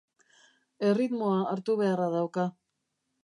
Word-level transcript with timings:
Erritmoa 0.91 1.35
hartu 1.51 1.77
beharra 1.81 2.07
dauka. 2.17 2.47